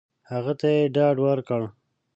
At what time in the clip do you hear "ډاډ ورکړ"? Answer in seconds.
0.95-1.61